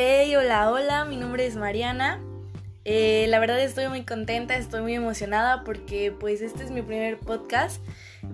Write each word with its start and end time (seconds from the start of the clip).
Hey, 0.00 0.36
hola, 0.36 0.70
hola, 0.70 1.04
mi 1.06 1.16
nombre 1.16 1.44
es 1.44 1.56
Mariana. 1.56 2.20
Eh, 2.84 3.26
la 3.30 3.40
verdad 3.40 3.60
estoy 3.60 3.88
muy 3.88 4.04
contenta, 4.04 4.56
estoy 4.56 4.80
muy 4.80 4.94
emocionada 4.94 5.64
porque 5.64 6.12
pues 6.12 6.40
este 6.40 6.62
es 6.62 6.70
mi 6.70 6.82
primer 6.82 7.18
podcast. 7.18 7.82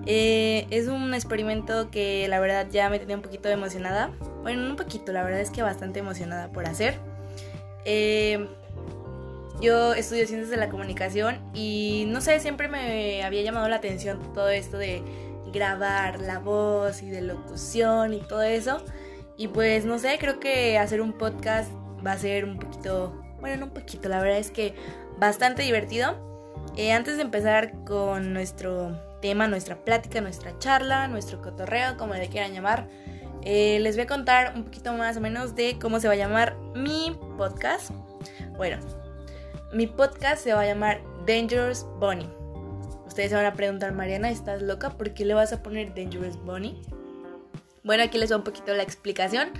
Eh, 0.04 0.66
es 0.68 0.88
un 0.88 1.14
experimento 1.14 1.90
que 1.90 2.28
la 2.28 2.38
verdad 2.38 2.66
ya 2.70 2.90
me 2.90 2.98
tenía 2.98 3.16
un 3.16 3.22
poquito 3.22 3.48
emocionada. 3.48 4.10
Bueno, 4.42 4.68
un 4.68 4.76
poquito, 4.76 5.10
la 5.12 5.24
verdad 5.24 5.40
es 5.40 5.48
que 5.48 5.62
bastante 5.62 6.00
emocionada 6.00 6.52
por 6.52 6.66
hacer. 6.66 6.98
Eh, 7.86 8.46
yo 9.62 9.94
estudio 9.94 10.26
ciencias 10.26 10.50
de 10.50 10.58
la 10.58 10.68
comunicación 10.68 11.40
y 11.54 12.04
no 12.08 12.20
sé, 12.20 12.40
siempre 12.40 12.68
me 12.68 13.24
había 13.24 13.40
llamado 13.40 13.70
la 13.70 13.76
atención 13.76 14.34
todo 14.34 14.50
esto 14.50 14.76
de 14.76 15.02
grabar 15.50 16.20
la 16.20 16.40
voz 16.40 17.02
y 17.02 17.08
de 17.08 17.22
locución 17.22 18.12
y 18.12 18.20
todo 18.20 18.42
eso. 18.42 18.84
Y 19.36 19.48
pues 19.48 19.84
no 19.84 19.98
sé, 19.98 20.18
creo 20.18 20.38
que 20.38 20.78
hacer 20.78 21.00
un 21.00 21.12
podcast 21.12 21.70
va 22.06 22.12
a 22.12 22.18
ser 22.18 22.44
un 22.44 22.58
poquito, 22.58 23.20
bueno, 23.40 23.56
no 23.56 23.66
un 23.66 23.72
poquito, 23.72 24.08
la 24.08 24.20
verdad 24.20 24.38
es 24.38 24.50
que 24.50 24.74
bastante 25.18 25.62
divertido. 25.62 26.32
Eh, 26.76 26.92
antes 26.92 27.16
de 27.16 27.22
empezar 27.22 27.84
con 27.84 28.32
nuestro 28.32 28.98
tema, 29.20 29.48
nuestra 29.48 29.76
plática, 29.84 30.20
nuestra 30.20 30.58
charla, 30.58 31.08
nuestro 31.08 31.40
cotorreo, 31.42 31.96
como 31.96 32.14
le 32.14 32.28
quieran 32.28 32.52
llamar, 32.52 32.88
eh, 33.42 33.78
les 33.80 33.96
voy 33.96 34.04
a 34.04 34.06
contar 34.06 34.54
un 34.56 34.64
poquito 34.64 34.92
más 34.92 35.16
o 35.16 35.20
menos 35.20 35.54
de 35.54 35.78
cómo 35.80 36.00
se 36.00 36.08
va 36.08 36.14
a 36.14 36.16
llamar 36.16 36.56
mi 36.74 37.18
podcast. 37.36 37.90
Bueno, 38.56 38.78
mi 39.72 39.86
podcast 39.86 40.42
se 40.42 40.54
va 40.54 40.62
a 40.62 40.66
llamar 40.66 41.00
Dangerous 41.26 41.86
Bunny. 41.98 42.28
Ustedes 43.06 43.30
se 43.30 43.36
van 43.36 43.46
a 43.46 43.52
preguntar, 43.52 43.92
Mariana, 43.92 44.30
¿estás 44.30 44.62
loca? 44.62 44.90
¿Por 44.90 45.12
qué 45.12 45.24
le 45.24 45.34
vas 45.34 45.52
a 45.52 45.62
poner 45.62 45.94
Dangerous 45.94 46.36
Bunny? 46.42 46.80
Bueno, 47.84 48.02
aquí 48.02 48.16
les 48.18 48.30
doy 48.30 48.38
un 48.38 48.44
poquito 48.44 48.72
la 48.74 48.82
explicación. 48.82 49.50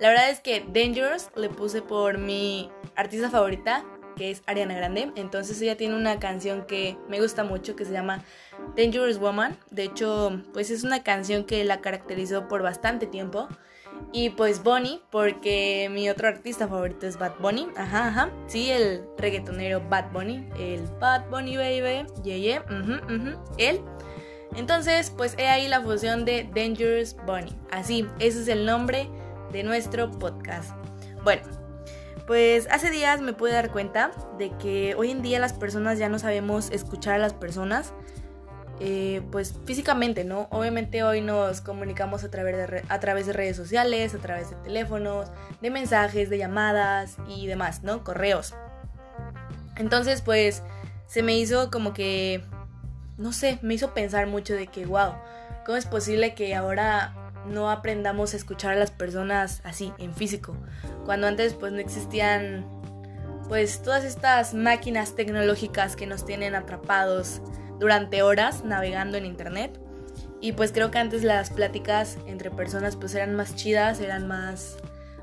La 0.00 0.08
verdad 0.08 0.30
es 0.30 0.40
que 0.40 0.64
Dangerous 0.68 1.30
le 1.34 1.48
puse 1.48 1.80
por 1.80 2.18
mi 2.18 2.70
artista 2.94 3.30
favorita, 3.30 3.84
que 4.16 4.30
es 4.30 4.42
Ariana 4.46 4.74
Grande. 4.74 5.10
Entonces 5.16 5.60
ella 5.62 5.76
tiene 5.76 5.96
una 5.96 6.18
canción 6.18 6.66
que 6.66 6.98
me 7.08 7.20
gusta 7.20 7.42
mucho 7.42 7.76
que 7.76 7.86
se 7.86 7.92
llama 7.92 8.22
Dangerous 8.76 9.18
Woman. 9.18 9.56
De 9.70 9.84
hecho, 9.84 10.42
pues 10.52 10.70
es 10.70 10.84
una 10.84 11.02
canción 11.02 11.44
que 11.44 11.64
la 11.64 11.80
caracterizó 11.80 12.48
por 12.48 12.62
bastante 12.62 13.06
tiempo. 13.06 13.48
Y 14.12 14.30
pues 14.30 14.62
Bonnie, 14.62 15.00
porque 15.10 15.88
mi 15.90 16.10
otro 16.10 16.28
artista 16.28 16.68
favorito 16.68 17.06
es 17.06 17.18
Bad 17.18 17.38
Bunny. 17.38 17.68
Ajá, 17.76 18.08
ajá. 18.08 18.30
Sí, 18.46 18.70
el 18.70 19.02
reggaetonero 19.16 19.80
Bad 19.88 20.12
Bunny. 20.12 20.46
El 20.58 20.82
Bad 20.98 21.28
Bunny 21.30 21.56
Baby. 21.56 22.06
Yeah, 22.22 22.36
yeah. 22.36 22.64
Él. 23.58 23.80
Entonces, 24.56 25.10
pues 25.16 25.34
he 25.38 25.48
ahí 25.48 25.68
la 25.68 25.80
fusión 25.80 26.24
de 26.24 26.48
Dangerous 26.54 27.16
Bunny. 27.26 27.56
Así, 27.70 28.06
ese 28.18 28.42
es 28.42 28.48
el 28.48 28.66
nombre 28.66 29.08
de 29.52 29.62
nuestro 29.62 30.10
podcast. 30.10 30.70
Bueno, 31.22 31.42
pues 32.26 32.68
hace 32.70 32.90
días 32.90 33.20
me 33.20 33.32
pude 33.32 33.52
dar 33.52 33.70
cuenta 33.70 34.10
de 34.38 34.50
que 34.58 34.94
hoy 34.96 35.10
en 35.10 35.22
día 35.22 35.38
las 35.38 35.52
personas 35.52 35.98
ya 35.98 36.08
no 36.08 36.18
sabemos 36.18 36.70
escuchar 36.70 37.14
a 37.14 37.18
las 37.18 37.34
personas. 37.34 37.92
Eh, 38.82 39.20
pues 39.30 39.54
físicamente, 39.66 40.24
¿no? 40.24 40.48
Obviamente 40.50 41.02
hoy 41.02 41.20
nos 41.20 41.60
comunicamos 41.60 42.24
a 42.24 42.30
través, 42.30 42.56
de 42.56 42.82
a 42.88 42.98
través 42.98 43.26
de 43.26 43.34
redes 43.34 43.54
sociales, 43.54 44.14
a 44.14 44.18
través 44.18 44.48
de 44.48 44.56
teléfonos, 44.56 45.28
de 45.60 45.70
mensajes, 45.70 46.30
de 46.30 46.38
llamadas 46.38 47.16
y 47.28 47.46
demás, 47.46 47.82
¿no? 47.82 48.02
Correos. 48.04 48.54
Entonces, 49.76 50.22
pues 50.22 50.62
se 51.06 51.22
me 51.22 51.36
hizo 51.36 51.70
como 51.70 51.92
que 51.92 52.42
no 53.20 53.34
sé, 53.34 53.58
me 53.60 53.74
hizo 53.74 53.92
pensar 53.92 54.26
mucho 54.26 54.54
de 54.54 54.66
que, 54.66 54.86
wow, 54.86 55.12
¿cómo 55.66 55.76
es 55.76 55.84
posible 55.84 56.34
que 56.34 56.54
ahora 56.54 57.14
no 57.46 57.70
aprendamos 57.70 58.32
a 58.32 58.38
escuchar 58.38 58.72
a 58.72 58.78
las 58.78 58.90
personas 58.90 59.60
así, 59.62 59.92
en 59.98 60.14
físico? 60.14 60.56
Cuando 61.04 61.26
antes 61.26 61.52
pues 61.52 61.70
no 61.70 61.80
existían 61.80 62.66
pues 63.46 63.82
todas 63.82 64.04
estas 64.04 64.54
máquinas 64.54 65.16
tecnológicas 65.16 65.96
que 65.96 66.06
nos 66.06 66.24
tienen 66.24 66.54
atrapados 66.54 67.42
durante 67.78 68.22
horas 68.22 68.64
navegando 68.64 69.18
en 69.18 69.26
internet. 69.26 69.78
Y 70.40 70.52
pues 70.52 70.72
creo 70.72 70.90
que 70.90 70.98
antes 70.98 71.22
las 71.22 71.50
pláticas 71.50 72.16
entre 72.26 72.50
personas 72.50 72.96
pues 72.96 73.14
eran 73.14 73.36
más 73.36 73.54
chidas, 73.54 74.00
eran 74.00 74.28
más, 74.28 74.78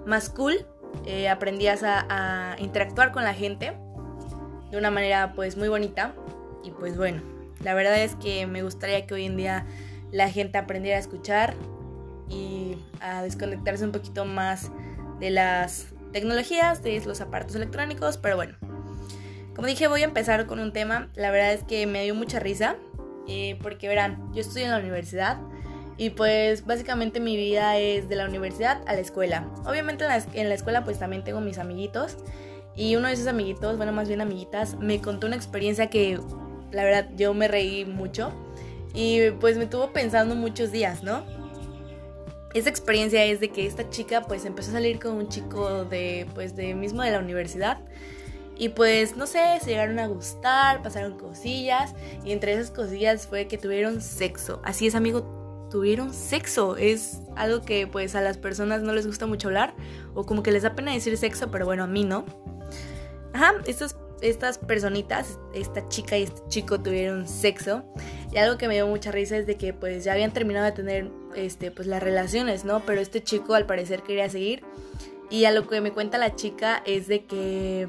más 0.06 0.30
cool. 0.30 0.68
Eh, 1.06 1.30
aprendías 1.30 1.82
a, 1.82 2.06
a 2.10 2.60
interactuar 2.60 3.12
con 3.12 3.24
la 3.24 3.34
gente 3.34 3.76
de 4.70 4.78
una 4.78 4.92
manera 4.92 5.34
pues 5.34 5.58
muy 5.58 5.68
bonita. 5.68 6.14
Y 6.64 6.72
pues 6.72 6.96
bueno, 6.96 7.37
la 7.64 7.74
verdad 7.74 8.02
es 8.02 8.16
que 8.16 8.48
me 8.48 8.64
gustaría 8.64 9.06
que 9.06 9.14
hoy 9.14 9.26
en 9.26 9.38
día 9.38 9.66
la 10.12 10.30
gente 10.30 10.58
aprendiera 10.58 10.98
a 10.98 11.00
escuchar 11.00 11.56
y 12.30 12.78
a 13.02 13.22
desconectarse 13.22 13.84
un 13.86 13.92
poquito 13.92 14.26
más 14.26 14.72
de 15.20 15.30
las 15.30 15.88
tecnologías, 16.12 16.84
de 16.84 17.02
los 17.06 17.22
aparatos 17.22 17.56
electrónicos, 17.56 18.18
pero 18.18 18.36
bueno. 18.36 18.56
Como 19.56 19.68
dije, 19.68 19.88
voy 19.88 20.02
a 20.02 20.06
empezar 20.06 20.46
con 20.46 20.60
un 20.60 20.72
tema. 20.72 21.10
La 21.16 21.32
verdad 21.32 21.54
es 21.54 21.64
que 21.64 21.88
me 21.88 22.04
dio 22.04 22.14
mucha 22.14 22.40
risa. 22.40 22.76
Eh, 23.28 23.58
porque 23.62 23.88
verán, 23.88 24.32
yo 24.34 24.42
estudio 24.42 24.66
en 24.66 24.72
la 24.72 24.80
universidad. 24.80 25.40
Y 25.98 26.12
pues 26.12 26.66
básicamente 26.66 27.20
mi 27.20 27.36
vida 27.36 27.78
es 27.78 28.08
de 28.08 28.16
la 28.16 28.26
universidad 28.26 28.82
a 28.86 28.94
la 28.94 29.00
escuela. 29.00 29.48
Obviamente 29.66 30.04
en 30.04 30.10
la, 30.10 30.24
en 30.34 30.50
la, 30.50 30.54
escuela 30.54 30.84
pues 30.84 31.00
también 31.00 31.24
tengo 31.24 31.42
mis 31.42 31.58
amiguitos. 31.58 32.18
Y 32.76 32.96
uno 32.96 33.08
de 33.08 33.16
esos 33.16 33.26
amiguitos, 33.26 33.78
bueno 33.78 33.92
más 33.92 34.08
bien 34.08 34.22
amiguitas, 34.22 34.76
me 34.78 35.02
contó 35.02 35.26
una 35.26 35.36
experiencia 35.36 35.90
que 35.90 36.20
la 36.72 36.84
verdad 36.84 37.10
yo 37.16 37.34
me 37.34 37.48
reí 37.48 37.86
mucho 37.86 38.32
y 38.94 39.32
pues 39.40 39.58
me 39.58 39.68
tuvo 39.68 39.92
pensando 39.94 40.36
muchos 40.36 40.72
días, 40.72 41.04
¿no? 41.04 41.24
Esa 42.54 42.70
experiencia 42.70 43.24
es 43.26 43.40
de 43.40 43.50
que 43.50 43.66
esta 43.66 43.90
chica 43.90 44.22
pues 44.22 44.46
empezó 44.46 44.72
a 44.72 44.74
salir 44.74 45.00
con 45.00 45.14
un 45.14 45.30
chico 45.30 45.86
de 45.86 46.28
pues 46.34 46.56
de 46.56 46.74
mismo 46.74 47.04
de 47.04 47.12
la 47.12 47.20
universidad 47.20 47.80
y 48.58 48.70
pues 48.70 49.16
no 49.16 49.28
sé, 49.28 49.60
se 49.62 49.70
llegaron 49.70 50.00
a 50.00 50.08
gustar, 50.08 50.82
pasaron 50.82 51.18
cosillas 51.18 51.94
y 52.26 52.32
entre 52.32 52.54
esas 52.54 52.72
cosillas 52.72 53.28
fue 53.28 53.48
que 53.48 53.58
tuvieron 53.58 54.02
sexo. 54.02 54.62
Así 54.64 54.88
es, 54.88 54.96
amigo, 54.96 55.68
tuvieron 55.70 56.14
sexo. 56.14 56.76
Es 56.76 57.20
algo 57.36 57.62
que 57.62 57.86
pues 57.86 58.16
a 58.16 58.22
las 58.22 58.38
personas 58.38 58.82
no 58.82 58.94
les 58.94 59.06
gusta 59.06 59.28
mucho 59.28 59.50
hablar 59.50 59.76
o 60.16 60.26
como 60.26 60.42
que 60.42 60.52
les 60.52 60.64
da 60.64 60.74
pena 60.74 60.92
decir 60.92 61.16
sexo, 61.18 61.52
pero 61.52 61.66
bueno, 61.66 61.84
a 61.84 61.88
mí 61.88 62.04
no. 62.04 62.26
Ajá, 63.34 63.54
esto 63.68 63.86
es 63.86 63.96
estas 64.22 64.58
personitas, 64.58 65.40
esta 65.54 65.88
chica 65.90 66.18
y 66.18 66.24
este 66.24 66.42
chico 66.48 66.80
tuvieron 66.80 67.28
sexo. 67.28 67.84
Y 68.32 68.38
algo 68.38 68.58
que 68.58 68.68
me 68.68 68.76
dio 68.76 68.88
mucha 68.88 69.12
risa 69.12 69.38
es 69.38 69.48
de 69.48 69.56
que 69.56 69.74
pues 69.74 70.04
ya 70.04 70.14
habían 70.14 70.34
terminado 70.34 70.66
de 70.66 70.72
tener 70.72 71.12
este 71.36 71.72
pues 71.72 71.88
las 71.88 72.02
relaciones, 72.02 72.66
¿no? 72.66 72.82
Pero 72.86 73.02
este 73.02 73.24
chico 73.24 73.54
al 73.54 73.66
parecer 73.66 74.04
quería 74.04 74.30
seguir. 74.30 74.64
Y 75.30 75.46
a 75.46 75.52
lo 75.52 75.68
que 75.68 75.82
me 75.82 75.92
cuenta 75.92 76.18
la 76.18 76.36
chica 76.36 76.82
es 76.86 77.08
de 77.08 77.26
que 77.26 77.88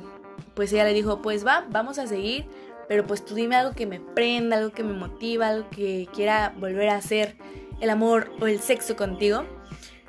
pues 0.55 0.73
ella 0.73 0.85
le 0.85 0.95
dijo, 0.95 1.23
"Pues 1.23 1.47
va, 1.47 1.67
vamos 1.71 1.99
a 1.99 2.07
seguir, 2.07 2.47
pero 2.89 3.07
pues 3.07 3.25
tú 3.25 3.35
dime 3.35 3.57
algo 3.57 3.75
que 3.75 3.87
me 3.87 4.01
prenda, 4.01 4.57
algo 4.57 4.71
que 4.71 4.83
me 4.83 4.93
motiva, 4.93 5.49
algo 5.49 5.71
que 5.71 6.09
quiera 6.15 6.55
volver 6.59 6.89
a 6.89 6.97
hacer 6.97 7.37
el 7.81 7.91
amor 7.91 8.31
o 8.41 8.47
el 8.47 8.61
sexo 8.61 8.97
contigo." 8.97 9.45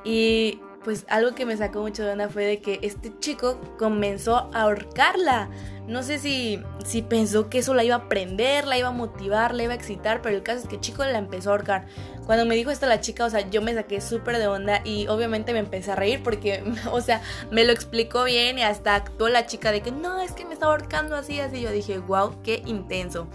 Y 0.04 0.60
pues 0.84 1.06
algo 1.10 1.36
que 1.36 1.46
me 1.46 1.58
sacó 1.58 1.82
mucho 1.82 2.04
de 2.04 2.12
onda 2.12 2.30
fue 2.30 2.46
de 2.46 2.62
que 2.62 2.80
este 2.82 3.12
chico 3.20 3.60
comenzó 3.78 4.50
a 4.54 4.62
ahorcarla. 4.62 5.50
No 5.88 6.04
sé 6.04 6.20
si, 6.20 6.62
si 6.86 7.02
pensó 7.02 7.50
que 7.50 7.60
eso 7.60 7.74
la 7.74 7.84
iba 7.84 7.96
a 7.96 8.00
aprender, 8.00 8.68
la 8.68 8.78
iba 8.78 8.90
a 8.90 8.92
motivar, 8.92 9.56
la 9.56 9.64
iba 9.64 9.74
a 9.74 9.76
excitar, 9.76 10.22
pero 10.22 10.36
el 10.36 10.44
caso 10.44 10.60
es 10.60 10.68
que 10.68 10.76
el 10.76 10.82
chico 10.82 11.04
la 11.04 11.18
empezó 11.18 11.50
a 11.50 11.54
ahorcar. 11.54 11.88
Cuando 12.26 12.46
me 12.46 12.56
dijo 12.56 12.70
esto 12.70 12.86
la 12.86 13.02
chica, 13.02 13.26
o 13.26 13.30
sea, 13.30 13.50
yo 13.50 13.62
me 13.62 13.74
saqué 13.74 14.00
súper 14.00 14.38
de 14.38 14.48
onda 14.48 14.82
y 14.86 15.08
obviamente 15.08 15.52
me 15.52 15.60
empecé 15.60 15.92
a 15.92 15.96
reír 15.96 16.22
porque, 16.24 16.64
o 16.92 17.02
sea, 17.02 17.22
me 17.52 17.66
lo 17.66 17.72
explicó 17.72 18.24
bien 18.24 18.60
y 18.60 18.62
hasta 18.62 18.96
actuó 18.96 19.30
la 19.30 19.48
chica 19.48 19.72
de 19.72 19.82
que 19.82 19.92
no, 19.92 20.22
es 20.22 20.32
que 20.34 20.46
me 20.46 20.54
está 20.54 20.68
ahorcando 20.68 21.16
así, 21.16 21.40
así. 21.40 21.62
Yo 21.62 21.72
dije, 21.72 21.98
wow, 21.98 22.42
qué 22.44 22.62
intenso. 22.66 23.28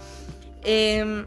Eh, 0.63 1.25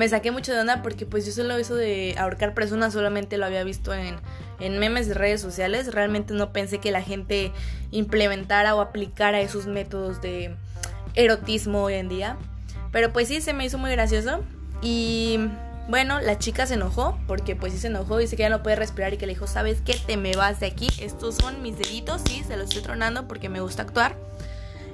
me 0.00 0.08
saqué 0.08 0.30
mucho 0.30 0.54
de 0.54 0.60
onda 0.60 0.80
porque 0.80 1.04
pues 1.04 1.26
yo 1.26 1.32
solo 1.32 1.58
eso 1.58 1.74
de 1.74 2.14
ahorcar 2.16 2.54
personas 2.54 2.94
solamente 2.94 3.36
lo 3.36 3.44
había 3.44 3.62
visto 3.64 3.92
en, 3.92 4.16
en 4.58 4.78
memes 4.78 5.08
de 5.08 5.12
redes 5.12 5.42
sociales. 5.42 5.92
Realmente 5.92 6.32
no 6.32 6.54
pensé 6.54 6.78
que 6.78 6.90
la 6.90 7.02
gente 7.02 7.52
implementara 7.90 8.74
o 8.74 8.80
aplicara 8.80 9.42
esos 9.42 9.66
métodos 9.66 10.22
de 10.22 10.54
erotismo 11.12 11.82
hoy 11.82 11.96
en 11.96 12.08
día. 12.08 12.38
Pero 12.92 13.12
pues 13.12 13.28
sí, 13.28 13.42
se 13.42 13.52
me 13.52 13.66
hizo 13.66 13.76
muy 13.76 13.90
gracioso. 13.90 14.40
Y 14.80 15.38
bueno, 15.86 16.18
la 16.18 16.38
chica 16.38 16.64
se 16.64 16.74
enojó 16.74 17.18
porque 17.26 17.54
pues 17.54 17.74
sí 17.74 17.78
se 17.78 17.88
enojó, 17.88 18.16
dice 18.16 18.36
que 18.36 18.44
ya 18.44 18.48
no 18.48 18.62
puede 18.62 18.76
respirar 18.76 19.12
y 19.12 19.18
que 19.18 19.26
le 19.26 19.34
dijo, 19.34 19.46
¿sabes 19.46 19.82
qué? 19.84 20.00
Te 20.06 20.16
me 20.16 20.34
vas 20.34 20.60
de 20.60 20.66
aquí. 20.66 20.88
Estos 20.98 21.34
son 21.34 21.60
mis 21.60 21.76
deditos, 21.76 22.22
sí, 22.24 22.42
se 22.48 22.56
los 22.56 22.70
estoy 22.70 22.82
tronando 22.82 23.28
porque 23.28 23.50
me 23.50 23.60
gusta 23.60 23.82
actuar. 23.82 24.16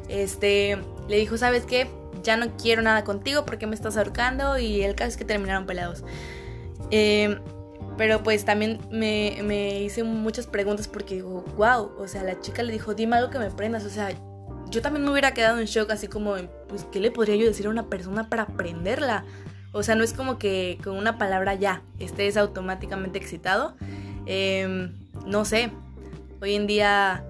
Este, 0.09 0.79
le 1.07 1.17
dijo, 1.17 1.39
¿sabes 1.39 1.65
qué? 1.65 1.89
Ya 2.23 2.37
no 2.37 2.57
quiero 2.57 2.83
nada 2.83 3.05
contigo 3.05 3.45
porque 3.45 3.67
me 3.67 3.75
estás 3.75 3.97
ahorcando 3.97 4.59
y 4.59 4.83
el 4.83 4.95
caso 4.95 5.11
es 5.11 5.17
que 5.17 5.25
terminaron 5.25 5.67
peleados. 5.67 6.05
Eh, 6.91 7.39
pero 7.97 8.23
pues 8.23 8.45
también 8.45 8.79
me, 8.91 9.39
me, 9.43 9.81
hice 9.81 10.05
muchas 10.05 10.47
preguntas 10.47 10.87
porque 10.87 11.17
digo, 11.17 11.45
wow, 11.57 11.93
o 11.99 12.07
sea, 12.07 12.23
la 12.23 12.39
chica 12.41 12.63
le 12.63 12.73
dijo, 12.73 12.95
dime 12.95 13.17
algo 13.17 13.31
que 13.31 13.39
me 13.39 13.51
prendas, 13.51 13.85
o 13.85 13.91
sea, 13.91 14.11
yo 14.69 14.83
también 14.83 15.05
me 15.05 15.11
hubiera 15.11 15.33
quedado 15.33 15.59
en 15.59 15.67
shock 15.67 15.91
así 15.91 16.09
como, 16.09 16.35
pues, 16.69 16.85
¿qué 16.91 17.01
le 17.01 17.11
podría 17.11 17.37
yo 17.37 17.47
decir 17.47 17.67
a 17.67 17.71
una 17.71 17.89
persona 17.89 18.29
para 18.29 18.43
aprenderla? 18.43 19.25
O 19.73 19.83
sea, 19.83 19.95
no 19.95 20.05
es 20.05 20.13
como 20.13 20.39
que 20.39 20.79
con 20.83 20.97
una 20.97 21.19
palabra 21.19 21.55
ya 21.55 21.83
estés 21.99 22.37
automáticamente 22.37 23.19
excitado. 23.19 23.77
Em, 24.27 24.93
no 25.27 25.45
sé, 25.45 25.71
hoy 26.41 26.55
en 26.55 26.67
día 26.67 27.25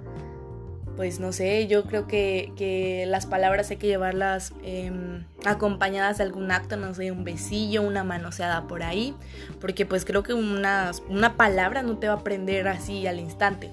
pues 0.96 1.20
no 1.20 1.32
sé, 1.32 1.66
yo 1.66 1.84
creo 1.84 2.06
que, 2.06 3.04
las 3.06 3.26
palabras 3.26 3.70
hay 3.70 3.76
que 3.76 3.86
llevarlas 3.86 4.52
em, 4.64 5.24
acompañadas 5.44 6.18
de 6.18 6.24
algún 6.24 6.50
acto, 6.50 6.76
no 6.76 6.94
sé, 6.94 7.12
un 7.12 7.22
besillo, 7.22 7.82
una 7.82 8.02
manoseada 8.02 8.66
por 8.66 8.82
ahí, 8.82 9.14
porque 9.60 9.84
pues 9.84 10.04
creo 10.04 10.22
que 10.22 10.32
una, 10.32 10.92
una 11.08 11.36
palabra 11.36 11.82
no 11.82 11.98
te 11.98 12.08
va 12.08 12.14
a 12.14 12.16
aprender 12.16 12.66
así 12.66 13.06
al 13.06 13.20
instante. 13.20 13.70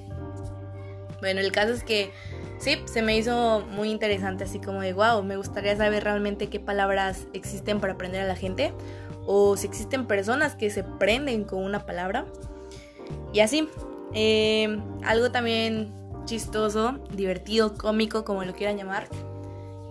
Bueno, 1.22 1.40
el 1.40 1.54
caso 1.54 1.72
es 1.72 1.84
que 1.84 2.12
sí, 2.60 2.82
se 2.86 3.02
me 3.02 3.18
hizo 3.18 3.66
muy 3.72 3.90
interesante, 3.90 4.44
así 4.44 4.60
como 4.60 4.82
de 4.82 4.92
wow, 4.92 5.24
me 5.24 5.38
gustaría 5.38 5.76
saber 5.78 6.04
realmente 6.04 6.50
qué 6.50 6.60
palabras 6.60 7.28
existen 7.32 7.80
para 7.80 7.94
aprender 7.94 8.22
a 8.22 8.26
la 8.26 8.36
gente, 8.36 8.74
o 9.26 9.56
si 9.56 9.66
existen 9.66 10.06
personas 10.06 10.56
que 10.56 10.70
se 10.70 10.84
prenden 10.84 11.46
con 11.46 11.64
una 11.64 11.86
palabra. 11.86 12.26
Y 13.32 13.40
así, 13.40 13.70
em, 14.14 14.82
algo 15.04 15.32
también 15.32 16.03
chistoso, 16.26 17.00
divertido, 17.14 17.76
cómico, 17.76 18.24
como 18.24 18.44
lo 18.44 18.54
quieran 18.54 18.78
llamar, 18.78 19.08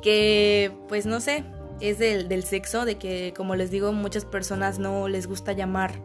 que 0.02 0.72
pues 0.88 1.06
no 1.06 1.20
sé, 1.20 1.44
es 1.80 1.98
del, 1.98 2.44
sexo, 2.44 2.84
de 2.84 2.96
que 2.96 3.34
como 3.36 3.56
les 3.56 3.70
digo, 3.70 3.92
muchas 3.92 4.24
personas 4.24 4.78
no 4.78 5.08
les 5.08 5.26
gusta 5.26 5.52
llamar 5.52 6.00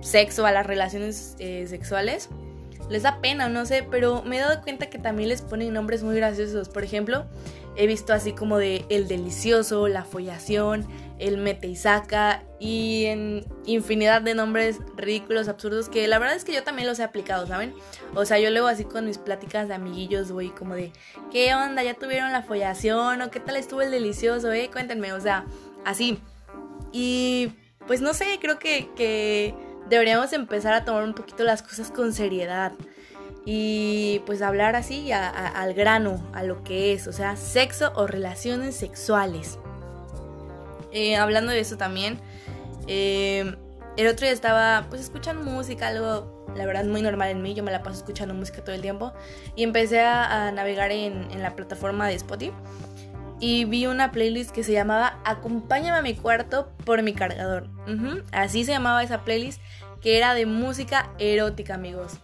sexo 0.00 0.46
a 0.46 0.52
las 0.52 0.66
relaciones 0.66 1.34
eh, 1.38 1.66
sexuales. 1.66 2.28
Les 2.88 3.02
da 3.02 3.20
pena, 3.20 3.48
no 3.48 3.66
sé, 3.66 3.86
pero 3.90 4.22
me 4.22 4.36
he 4.36 4.40
dado 4.40 4.62
cuenta 4.62 4.86
que 4.86 4.98
también 4.98 5.28
les 5.28 5.42
ponen 5.42 5.72
nombres 5.72 6.02
muy 6.02 6.14
graciosos. 6.16 6.68
Por 6.68 6.84
ejemplo, 6.84 7.26
he 7.76 7.86
visto 7.86 8.12
así 8.12 8.32
como 8.32 8.58
de 8.58 8.84
el 8.88 9.08
delicioso, 9.08 9.88
la 9.88 10.04
follación, 10.04 10.86
el 11.18 11.38
mete 11.38 11.66
y 11.66 11.76
saca 11.76 12.42
y 12.58 13.06
en 13.06 13.44
infinidad 13.64 14.22
de 14.22 14.34
nombres 14.34 14.78
ridículos, 14.96 15.48
absurdos 15.48 15.88
que 15.88 16.06
la 16.08 16.18
verdad 16.18 16.36
es 16.36 16.44
que 16.44 16.54
yo 16.54 16.62
también 16.62 16.88
los 16.88 16.98
he 16.98 17.02
aplicado, 17.02 17.46
¿saben? 17.46 17.74
O 18.14 18.24
sea, 18.24 18.38
yo 18.38 18.50
luego 18.50 18.68
así 18.68 18.84
con 18.84 19.06
mis 19.06 19.18
pláticas 19.18 19.68
de 19.68 19.74
amiguillos 19.74 20.30
voy 20.30 20.50
como 20.50 20.74
de, 20.74 20.92
¿qué 21.30 21.54
onda? 21.54 21.82
¿Ya 21.82 21.94
tuvieron 21.94 22.32
la 22.32 22.42
follación? 22.42 23.20
¿O 23.20 23.30
qué 23.30 23.40
tal 23.40 23.56
estuvo 23.56 23.82
el 23.82 23.90
delicioso? 23.90 24.52
Eh? 24.52 24.70
Cuéntenme, 24.72 25.12
o 25.12 25.20
sea, 25.20 25.44
así. 25.84 26.18
Y 26.92 27.52
pues 27.86 28.00
no 28.00 28.14
sé, 28.14 28.38
creo 28.40 28.58
que, 28.58 28.90
que 28.96 29.54
deberíamos 29.88 30.32
empezar 30.32 30.74
a 30.74 30.84
tomar 30.84 31.04
un 31.04 31.14
poquito 31.14 31.44
las 31.44 31.62
cosas 31.62 31.90
con 31.90 32.12
seriedad 32.12 32.72
y 33.44 34.22
pues 34.26 34.42
hablar 34.42 34.74
así 34.74 35.12
al 35.12 35.72
grano, 35.74 36.20
a 36.32 36.42
lo 36.42 36.64
que 36.64 36.92
es, 36.92 37.06
o 37.06 37.12
sea, 37.12 37.36
sexo 37.36 37.92
o 37.94 38.06
relaciones 38.06 38.74
sexuales. 38.74 39.58
Eh, 40.90 41.16
hablando 41.16 41.52
de 41.52 41.60
eso 41.60 41.76
también, 41.76 42.18
eh, 42.88 43.54
el 43.96 44.08
otro 44.08 44.26
día 44.26 44.32
estaba 44.32 44.86
pues 44.88 45.00
escuchando 45.00 45.48
música, 45.48 45.88
algo 45.88 46.36
la 46.56 46.66
verdad 46.66 46.84
muy 46.84 47.02
normal 47.02 47.30
en 47.30 47.42
mí, 47.42 47.54
yo 47.54 47.62
me 47.62 47.70
la 47.70 47.82
paso 47.82 47.98
escuchando 47.98 48.34
música 48.34 48.64
todo 48.64 48.74
el 48.74 48.82
tiempo 48.82 49.12
y 49.54 49.62
empecé 49.62 50.00
a, 50.00 50.50
navegar 50.52 50.90
en, 50.90 51.40
la 51.40 51.54
plataforma 51.54 52.08
de 52.08 52.14
Spotify 52.14 52.52
y 53.40 53.64
vi 53.64 53.86
una 53.86 54.12
playlist 54.12 54.50
que 54.50 54.64
se 54.64 54.72
llamaba 54.72 55.18
Acompáñame 55.24 55.98
a 55.98 56.02
mi 56.02 56.14
cuarto 56.14 56.72
por 56.84 57.02
mi 57.02 57.12
cargador. 57.14 57.68
Así 58.32 58.64
se 58.64 58.72
llamaba 58.72 59.02
esa 59.02 59.24
playlist 59.24 59.60
que 60.00 60.18
era 60.18 60.34
de 60.34 60.46
música 60.46 61.10
erótica 61.18 61.74
amigos 61.74 62.20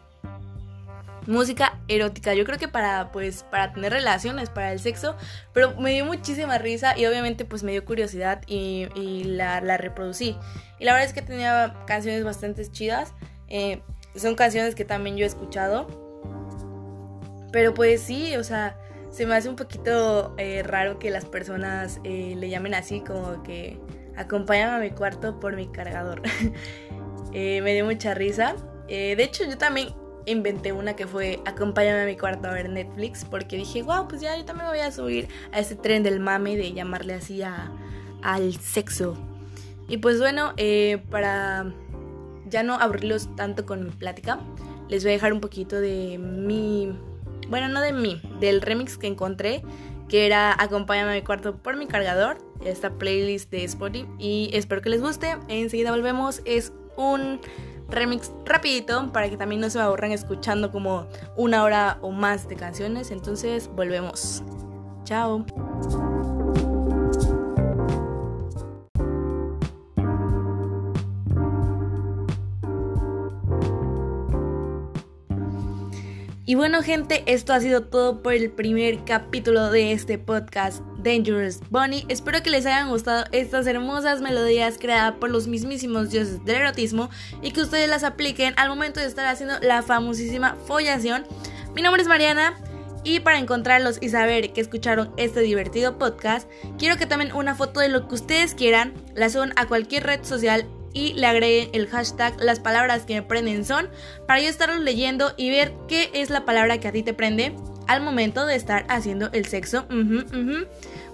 música 1.26 1.78
erótica. 1.88 2.34
Yo 2.34 2.44
creo 2.44 2.58
que 2.58 2.68
para, 2.68 3.12
pues, 3.12 3.44
para 3.44 3.72
tener 3.72 3.92
relaciones, 3.92 4.50
para 4.50 4.72
el 4.72 4.80
sexo, 4.80 5.16
pero 5.52 5.76
me 5.76 5.92
dio 5.92 6.04
muchísima 6.04 6.58
risa 6.58 6.96
y 6.98 7.06
obviamente 7.06 7.44
pues 7.44 7.62
me 7.62 7.72
dio 7.72 7.84
curiosidad 7.84 8.42
y, 8.46 9.24
la, 9.24 9.60
reproducí. 9.76 10.36
Y 10.78 10.84
la 10.84 10.92
verdad 10.92 11.08
es 11.08 11.14
que 11.14 11.22
tenía 11.22 11.74
canciones 11.86 12.24
bastante 12.24 12.68
chidas. 12.70 13.14
Eh, 13.48 13.82
son 14.16 14.34
canciones 14.34 14.74
que 14.74 14.84
también 14.84 15.16
yo 15.16 15.24
he 15.24 15.28
escuchado. 15.28 15.86
Pero 17.52 17.74
pues 17.74 18.00
sí, 18.00 18.34
o 18.36 18.44
sea, 18.44 18.78
se 19.12 19.26
me 19.26 19.36
hace 19.36 19.48
un 19.48 19.54
poquito 19.54 20.34
eh, 20.38 20.64
raro 20.64 20.98
que 20.98 21.10
las 21.10 21.24
personas 21.24 22.00
eh, 22.02 22.34
le 22.36 22.50
llamen 22.50 22.74
así 22.74 23.00
como 23.00 23.44
que 23.44 23.78
acompáñame 24.16 24.72
a 24.74 24.78
mi 24.80 24.90
cuarto 24.90 25.38
por 25.38 25.54
mi 25.54 25.68
cargador. 25.68 26.22
me 27.32 27.74
dio 27.74 27.84
mucha 27.84 28.14
risa. 28.14 28.56
de 28.88 29.22
hecho, 29.22 29.44
yo 29.44 29.56
también 29.56 29.88
inventé 30.26 30.72
una 30.72 30.94
que 30.94 31.06
fue 31.06 31.40
acompáñame 31.44 32.02
a 32.02 32.06
mi 32.06 32.16
cuarto 32.16 32.48
a 32.48 32.52
ver 32.52 32.68
Netflix 32.68 33.24
porque 33.24 33.56
dije, 33.56 33.82
wow, 33.82 34.08
pues 34.08 34.20
ya 34.20 34.36
yo 34.36 34.44
también 34.44 34.66
me 34.66 34.76
voy 34.76 34.80
a 34.80 34.90
subir 34.92 35.28
a 35.52 35.60
ese 35.60 35.76
tren 35.76 36.02
del 36.02 36.20
mame 36.20 36.56
de 36.56 36.72
llamarle 36.72 37.14
así 37.14 37.42
a, 37.42 37.70
al 38.22 38.56
sexo. 38.56 39.16
Y 39.88 39.98
pues 39.98 40.18
bueno, 40.18 40.52
eh, 40.56 41.02
para 41.10 41.72
ya 42.46 42.62
no 42.62 42.74
aburrirlos 42.74 43.34
tanto 43.36 43.66
con 43.66 43.84
mi 43.84 43.90
plática, 43.90 44.40
les 44.88 45.02
voy 45.02 45.12
a 45.12 45.14
dejar 45.14 45.32
un 45.32 45.40
poquito 45.40 45.80
de 45.80 46.18
mi, 46.18 46.96
bueno, 47.48 47.68
no 47.68 47.80
de 47.80 47.92
mí, 47.92 48.20
del 48.40 48.60
remix 48.60 48.98
que 48.98 49.06
encontré, 49.06 49.62
que 50.08 50.26
era 50.26 50.54
Acompáñame 50.58 51.12
a 51.12 51.14
mi 51.14 51.22
cuarto 51.22 51.56
por 51.56 51.76
mi 51.76 51.86
cargador, 51.86 52.38
esta 52.64 52.90
playlist 52.90 53.50
de 53.50 53.64
Spotify, 53.64 54.06
y 54.18 54.50
espero 54.52 54.82
que 54.82 54.90
les 54.90 55.00
guste. 55.00 55.36
Enseguida 55.48 55.90
volvemos, 55.90 56.42
es 56.44 56.72
un 56.96 57.40
remix 57.88 58.32
rapidito 58.44 59.12
para 59.12 59.28
que 59.30 59.36
también 59.36 59.60
no 59.60 59.70
se 59.70 59.78
me 59.78 59.84
aburran 59.84 60.12
escuchando 60.12 60.70
como 60.70 61.06
una 61.36 61.62
hora 61.62 61.98
o 62.00 62.10
más 62.10 62.48
de 62.48 62.56
canciones. 62.56 63.10
Entonces 63.10 63.70
volvemos. 63.74 64.42
Chao. 65.04 65.44
Y 76.44 76.56
bueno 76.56 76.82
gente, 76.82 77.22
esto 77.26 77.52
ha 77.52 77.60
sido 77.60 77.82
todo 77.82 78.20
por 78.20 78.32
el 78.32 78.50
primer 78.50 79.04
capítulo 79.04 79.70
de 79.70 79.92
este 79.92 80.18
podcast 80.18 80.80
Dangerous 80.98 81.60
Bunny. 81.70 82.04
Espero 82.08 82.42
que 82.42 82.50
les 82.50 82.66
hayan 82.66 82.88
gustado 82.88 83.26
estas 83.30 83.64
hermosas 83.68 84.20
melodías 84.20 84.76
creadas 84.76 85.14
por 85.20 85.30
los 85.30 85.46
mismísimos 85.46 86.10
dioses 86.10 86.44
del 86.44 86.56
erotismo 86.56 87.10
y 87.42 87.52
que 87.52 87.60
ustedes 87.60 87.88
las 87.88 88.02
apliquen 88.02 88.54
al 88.56 88.68
momento 88.68 88.98
de 88.98 89.06
estar 89.06 89.24
haciendo 89.26 89.54
la 89.60 89.82
famosísima 89.82 90.56
follación. 90.66 91.24
Mi 91.76 91.82
nombre 91.82 92.02
es 92.02 92.08
Mariana. 92.08 92.58
Y 93.04 93.20
para 93.20 93.38
encontrarlos 93.38 93.98
y 94.00 94.10
saber 94.10 94.52
que 94.52 94.60
escucharon 94.60 95.12
este 95.16 95.40
divertido 95.40 95.98
podcast, 95.98 96.48
quiero 96.78 96.96
que 96.96 97.06
tomen 97.06 97.32
una 97.32 97.56
foto 97.56 97.80
de 97.80 97.88
lo 97.88 98.06
que 98.06 98.14
ustedes 98.14 98.54
quieran, 98.54 98.94
la 99.16 99.28
suban 99.28 99.52
a 99.56 99.66
cualquier 99.66 100.04
red 100.04 100.24
social 100.24 100.68
y 100.92 101.14
le 101.14 101.26
agreguen 101.26 101.70
el 101.72 101.88
hashtag 101.88 102.34
las 102.40 102.60
palabras 102.60 103.04
que 103.04 103.14
me 103.14 103.22
prenden 103.22 103.64
son 103.64 103.88
para 104.26 104.40
yo 104.40 104.48
estarlos 104.48 104.80
leyendo 104.80 105.32
y 105.36 105.50
ver 105.50 105.72
qué 105.88 106.10
es 106.12 106.30
la 106.30 106.44
palabra 106.44 106.78
que 106.78 106.88
a 106.88 106.92
ti 106.92 107.02
te 107.02 107.14
prende 107.14 107.54
al 107.86 108.02
momento 108.02 108.46
de 108.46 108.56
estar 108.56 108.84
haciendo 108.88 109.30
el 109.32 109.46
sexo. 109.46 109.86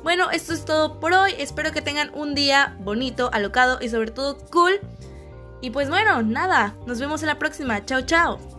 Bueno, 0.02 0.30
esto 0.30 0.52
es 0.52 0.64
todo 0.64 1.00
por 1.00 1.12
hoy. 1.12 1.32
Espero 1.38 1.72
que 1.72 1.82
tengan 1.82 2.10
un 2.14 2.34
día 2.34 2.76
bonito, 2.80 3.30
alocado 3.32 3.78
y 3.80 3.88
sobre 3.88 4.10
todo 4.10 4.38
cool. 4.50 4.80
Y 5.60 5.70
pues 5.70 5.88
bueno, 5.88 6.22
nada, 6.22 6.76
nos 6.86 7.00
vemos 7.00 7.22
en 7.22 7.28
la 7.28 7.38
próxima. 7.38 7.84
Chao, 7.84 8.02
chao. 8.02 8.57